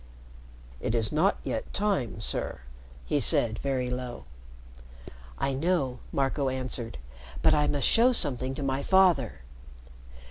"It 0.79 0.95
is 0.95 1.11
not 1.11 1.37
yet 1.43 1.75
time, 1.75 2.19
sir," 2.21 2.61
he 3.05 3.19
said 3.19 3.59
very 3.59 3.87
low. 3.87 4.25
"I 5.37 5.53
know," 5.53 5.99
Marco 6.11 6.49
answered. 6.49 6.97
"But 7.43 7.53
I 7.53 7.67
must 7.67 7.85
show 7.87 8.11
something 8.11 8.55
to 8.55 8.63
my 8.63 8.81
father." 8.81 9.41